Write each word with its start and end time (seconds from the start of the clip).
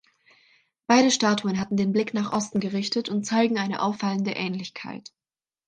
Beide 0.87 1.11
Statuen 1.11 1.59
hatten 1.59 1.77
den 1.77 1.91
Blick 1.91 2.15
nach 2.15 2.33
Osten 2.33 2.59
gerichtet 2.59 3.07
und 3.09 3.23
zeigen 3.23 3.59
eine 3.59 3.83
auffallende 3.83 4.31
Ähnlichkeit. 4.31 5.13